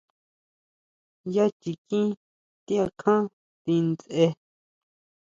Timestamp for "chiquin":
1.59-2.07